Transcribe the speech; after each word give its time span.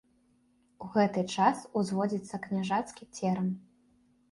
У 0.85 0.89
гэты 0.95 1.19
час 1.35 1.61
узводзіцца 1.83 2.41
княжацкі 2.49 3.09
церам. 3.21 3.47